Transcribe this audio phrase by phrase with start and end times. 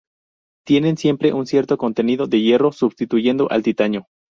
[0.65, 4.07] Tiene siempre un cierto contenido de hierro substituyendo al titanio.